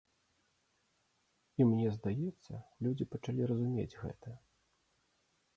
І 1.59 1.67
мне 1.73 1.87
здаецца, 1.97 2.53
людзі 2.87 3.09
пачалі 3.15 3.41
разумець 3.53 3.91
гэта. 4.03 4.29